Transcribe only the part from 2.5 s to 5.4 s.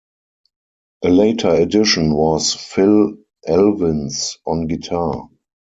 Phil Elvins on guitar.